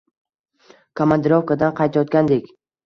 Komandirovkadan 1.03 1.79
qaytayotgandik. 1.83 2.55